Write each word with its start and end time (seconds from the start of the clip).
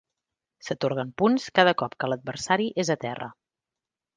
S'atorguen 0.67 1.11
punts 1.21 1.45
cada 1.59 1.73
cop 1.83 1.99
que 2.05 2.09
l'adversari 2.13 2.69
és 2.85 2.91
a 2.95 2.99
terra. 3.05 3.29